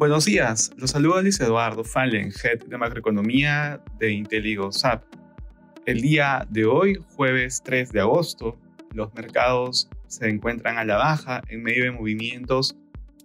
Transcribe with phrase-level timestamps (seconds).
[0.00, 5.04] Buenos días, los saluda Luis Eduardo Fallen, Head de Macroeconomía de IntelliGoSap.
[5.84, 8.58] El día de hoy, jueves 3 de agosto,
[8.94, 12.74] los mercados se encuentran a la baja en medio de movimientos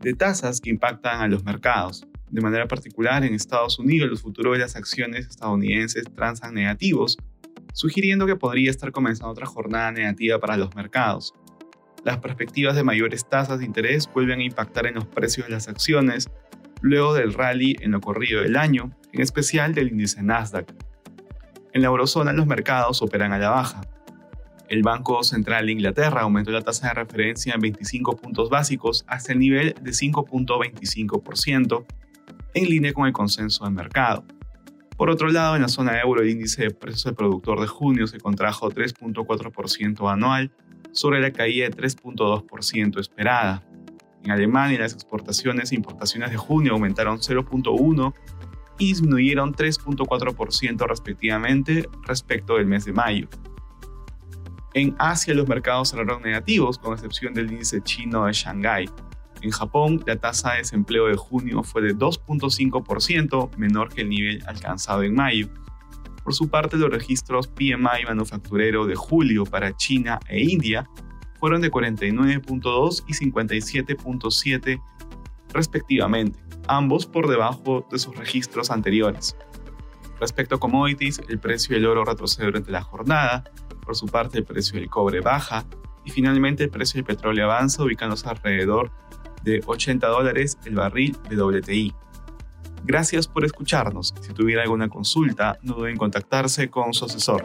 [0.00, 2.06] de tasas que impactan a los mercados.
[2.28, 7.16] De manera particular, en Estados Unidos los futuros de las acciones estadounidenses transan negativos,
[7.72, 11.32] sugiriendo que podría estar comenzando otra jornada negativa para los mercados.
[12.04, 15.66] Las perspectivas de mayores tasas de interés vuelven a impactar en los precios de las
[15.68, 16.28] acciones
[16.80, 20.72] luego del rally en lo corrido del año, en especial del índice Nasdaq.
[21.72, 23.82] En la eurozona los mercados operan a la baja.
[24.68, 29.32] El Banco Central de Inglaterra aumentó la tasa de referencia en 25 puntos básicos hasta
[29.32, 31.86] el nivel de 5.25%,
[32.54, 34.24] en línea con el consenso de mercado.
[34.96, 38.06] Por otro lado, en la zona euro el índice de precios del productor de junio
[38.08, 40.50] se contrajo 3.4% anual
[40.90, 43.62] sobre la caída de 3.2% esperada.
[44.28, 48.12] En Alemania, las exportaciones e importaciones de junio aumentaron 0.1
[48.78, 53.26] y disminuyeron 3.4% respectivamente respecto del mes de mayo.
[54.74, 58.90] En Asia los mercados cerraron negativos, con excepción del índice chino de Shanghái.
[59.40, 64.42] En Japón, la tasa de desempleo de junio fue de 2.5%, menor que el nivel
[64.46, 65.48] alcanzado en mayo.
[66.22, 70.86] Por su parte, los registros PMI manufacturero de julio para China e India
[71.38, 74.82] fueron de 49.2 y 57.7
[75.52, 79.36] respectivamente, ambos por debajo de sus registros anteriores.
[80.20, 83.44] Respecto a commodities, el precio del oro retrocede durante la jornada,
[83.84, 85.64] por su parte el precio del cobre baja
[86.04, 88.90] y finalmente el precio del petróleo avanza ubicándose alrededor
[89.42, 91.94] de 80 dólares el barril de WTI.
[92.84, 94.14] Gracias por escucharnos.
[94.20, 97.42] Si tuviera alguna consulta, no duden en contactarse con su asesor.